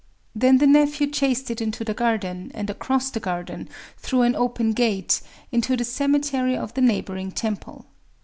[0.33, 4.71] Then the nephew chased it into the garden, and across the garden, through an open
[4.71, 7.85] gate, into the cemetery of the neighboring temple.